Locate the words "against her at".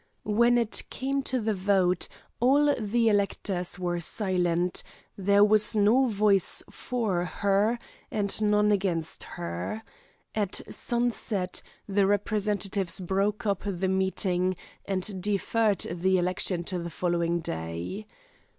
8.71-10.59